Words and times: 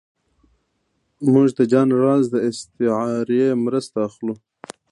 موږ 1.31 1.47
د 1.57 1.59
جان 1.71 1.87
رالز 2.01 2.27
د 2.31 2.35
استعارې 2.49 3.43
مرسته 3.65 3.97
اخلو. 4.07 4.33